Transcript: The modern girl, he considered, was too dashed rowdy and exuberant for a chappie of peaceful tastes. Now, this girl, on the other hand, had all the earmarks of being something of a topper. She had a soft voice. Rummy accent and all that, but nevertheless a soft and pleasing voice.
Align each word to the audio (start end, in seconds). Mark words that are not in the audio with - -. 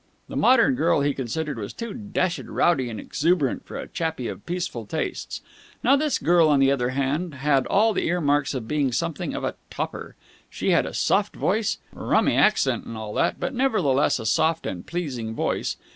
The 0.29 0.35
modern 0.35 0.73
girl, 0.73 1.01
he 1.01 1.13
considered, 1.13 1.59
was 1.59 1.73
too 1.73 1.93
dashed 1.93 2.45
rowdy 2.47 2.89
and 2.89 2.99
exuberant 2.99 3.67
for 3.67 3.77
a 3.77 3.87
chappie 3.87 4.27
of 4.29 4.43
peaceful 4.47 4.87
tastes. 4.87 5.41
Now, 5.83 5.95
this 5.95 6.17
girl, 6.17 6.49
on 6.49 6.59
the 6.59 6.71
other 6.71 6.89
hand, 6.89 7.35
had 7.35 7.67
all 7.67 7.93
the 7.93 8.07
earmarks 8.07 8.55
of 8.55 8.67
being 8.67 8.91
something 8.93 9.35
of 9.35 9.43
a 9.43 9.53
topper. 9.69 10.15
She 10.49 10.71
had 10.71 10.87
a 10.87 10.95
soft 10.95 11.35
voice. 11.35 11.77
Rummy 11.93 12.33
accent 12.35 12.83
and 12.85 12.97
all 12.97 13.13
that, 13.13 13.39
but 13.39 13.53
nevertheless 13.53 14.17
a 14.17 14.25
soft 14.25 14.65
and 14.65 14.87
pleasing 14.87 15.35
voice. 15.35 15.77